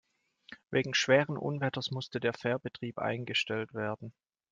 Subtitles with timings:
[0.71, 4.13] Wegen schweren Unwetters musste der Fährbetrieb eingestellt werden.